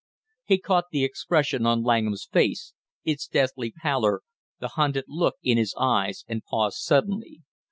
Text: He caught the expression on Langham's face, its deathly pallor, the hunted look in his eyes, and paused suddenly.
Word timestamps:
He 0.45 0.57
caught 0.57 0.85
the 0.91 1.03
expression 1.03 1.67
on 1.67 1.83
Langham's 1.83 2.25
face, 2.31 2.73
its 3.03 3.27
deathly 3.27 3.69
pallor, 3.69 4.21
the 4.59 4.69
hunted 4.69 5.05
look 5.07 5.35
in 5.43 5.59
his 5.59 5.75
eyes, 5.77 6.25
and 6.27 6.43
paused 6.43 6.79
suddenly. 6.79 7.41